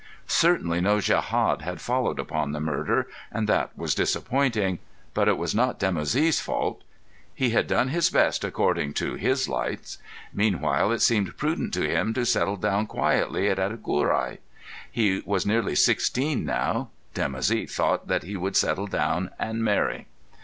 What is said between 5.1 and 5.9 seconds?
But it was not